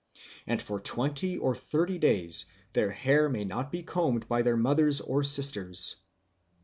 [0.47, 4.99] And for twenty or thirty days their hair may not be combed by their mothers
[4.99, 5.97] or sisters.